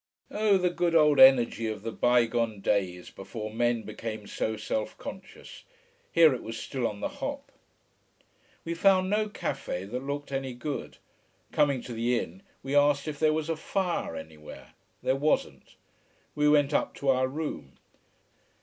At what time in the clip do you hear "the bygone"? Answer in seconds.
1.83-2.59